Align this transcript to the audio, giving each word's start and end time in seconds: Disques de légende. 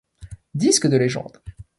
Disques 0.63 0.87
de 0.89 0.97
légende. 0.97 1.43